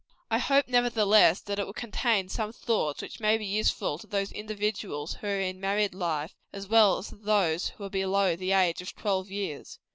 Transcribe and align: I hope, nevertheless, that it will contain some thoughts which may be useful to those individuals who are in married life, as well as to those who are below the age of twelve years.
I 0.31 0.39
hope, 0.39 0.67
nevertheless, 0.67 1.41
that 1.41 1.59
it 1.59 1.67
will 1.67 1.73
contain 1.73 2.27
some 2.27 2.51
thoughts 2.53 3.03
which 3.03 3.19
may 3.19 3.37
be 3.37 3.45
useful 3.45 3.99
to 3.99 4.07
those 4.07 4.31
individuals 4.31 5.13
who 5.13 5.27
are 5.27 5.39
in 5.39 5.59
married 5.59 5.93
life, 5.93 6.33
as 6.51 6.67
well 6.67 6.97
as 6.97 7.09
to 7.09 7.17
those 7.17 7.67
who 7.67 7.83
are 7.83 7.89
below 7.91 8.35
the 8.35 8.51
age 8.51 8.81
of 8.81 8.95
twelve 8.95 9.29
years. 9.29 9.77